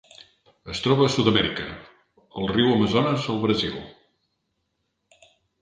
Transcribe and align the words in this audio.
Es 0.75 0.79
troba 0.85 1.05
a 1.07 1.11
Sud-amèrica: 1.15 1.67
el 2.41 2.49
riu 2.53 2.71
Amazones 2.79 3.29
al 3.35 3.41
Brasil. 3.47 3.77